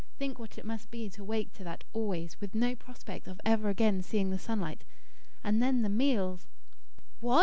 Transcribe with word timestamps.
Think 0.17 0.39
what 0.39 0.57
it 0.57 0.65
must 0.65 0.89
be 0.89 1.11
to 1.11 1.23
wake 1.23 1.53
to 1.53 1.63
that 1.63 1.83
always, 1.93 2.41
with 2.41 2.55
no 2.55 2.73
prospect 2.75 3.27
of 3.27 3.39
ever 3.45 3.69
again 3.69 4.01
seeing 4.01 4.31
the 4.31 4.39
sunlight! 4.39 4.83
And 5.43 5.61
then 5.61 5.83
the 5.83 5.89
meals" 5.89 6.47
"What! 7.21 7.39